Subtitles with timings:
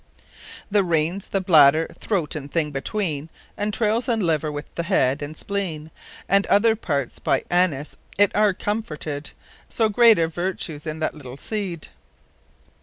[0.73, 5.37] _The Reyns, the Bladder, throat, & thing between Enatrailes and Liver, with the Head, and
[5.37, 5.91] spleen
[6.27, 9.29] And other Parts, by [C] it are comforted:
[9.69, 11.89] So great a vertue's in that little seed.